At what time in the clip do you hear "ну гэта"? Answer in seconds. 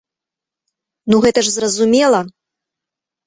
1.13-1.39